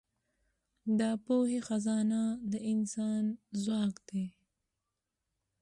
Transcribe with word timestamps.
د 0.99 1.01
پوهې 1.25 1.59
خزانه 1.67 2.21
د 2.51 2.53
انسان 2.71 3.23
ځواک 3.61 3.95
ده. 4.09 4.23